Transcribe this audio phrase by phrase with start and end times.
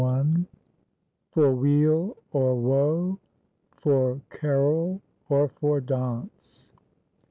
[0.01, 0.47] 'FOK
[1.35, 3.19] wele or wo,
[3.77, 6.69] for CAROLE, OR FOR DAUNCE.'